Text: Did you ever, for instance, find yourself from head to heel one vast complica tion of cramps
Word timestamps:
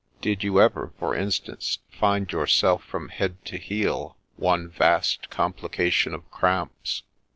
Did 0.19 0.43
you 0.43 0.59
ever, 0.59 0.93
for 0.97 1.13
instance, 1.15 1.77
find 1.91 2.31
yourself 2.31 2.83
from 2.83 3.09
head 3.09 3.45
to 3.45 3.57
heel 3.59 4.17
one 4.35 4.67
vast 4.67 5.29
complica 5.29 5.91
tion 5.91 6.15
of 6.15 6.27
cramps 6.31 7.03